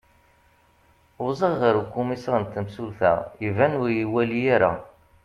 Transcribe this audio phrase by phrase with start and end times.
[1.25, 3.11] uẓaɣ ɣer ukumisar n temsulta
[3.47, 4.71] iban ur iyi-iwali ara